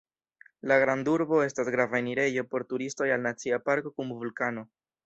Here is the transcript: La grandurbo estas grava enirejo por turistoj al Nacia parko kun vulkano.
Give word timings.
La 0.69 0.77
grandurbo 0.83 1.43
estas 1.49 1.69
grava 1.75 2.01
enirejo 2.01 2.47
por 2.55 2.67
turistoj 2.73 3.13
al 3.19 3.25
Nacia 3.31 3.65
parko 3.71 3.97
kun 3.99 4.13
vulkano. 4.19 4.69